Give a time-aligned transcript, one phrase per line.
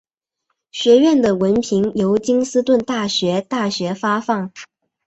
[0.71, 4.51] 学院的文凭由金斯顿大学大学发放。